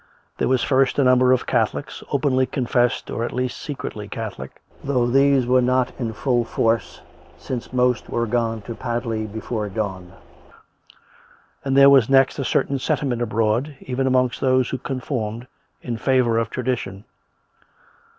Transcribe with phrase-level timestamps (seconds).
[0.39, 1.03] There was fiiftj».
[1.05, 6.11] number of Catholics, openly confessed or at least secretly Catholic, though these were not in
[6.11, 7.01] full force
[7.37, 10.13] since most were gone to Padley before dawn;
[11.63, 15.45] and there was next a certain sentiment abroad, even amongst those who con formed,
[15.83, 17.03] in favour of tradition.